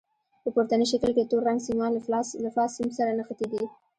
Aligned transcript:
په 0.43 0.49
پورتني 0.53 0.85
شکل 0.91 1.11
کې 1.17 1.29
تور 1.29 1.41
رنګ 1.47 1.59
سیمان 1.67 1.91
له 2.43 2.49
فاز 2.55 2.69
سیم 2.77 2.89
سره 2.97 3.09
نښتي 3.17 3.47
دي. 3.51 3.63